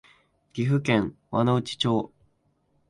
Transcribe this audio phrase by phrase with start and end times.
[0.53, 2.11] 岐阜県輪之内町